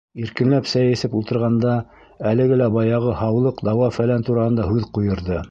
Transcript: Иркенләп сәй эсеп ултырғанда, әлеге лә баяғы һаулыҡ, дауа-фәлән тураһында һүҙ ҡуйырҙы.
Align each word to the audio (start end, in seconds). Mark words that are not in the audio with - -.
Иркенләп 0.27 0.69
сәй 0.69 0.93
эсеп 0.95 1.17
ултырғанда, 1.19 1.73
әлеге 2.31 2.59
лә 2.63 2.71
баяғы 2.79 3.15
һаулыҡ, 3.21 3.63
дауа-фәлән 3.71 4.29
тураһында 4.31 4.69
һүҙ 4.73 4.91
ҡуйырҙы. 4.99 5.39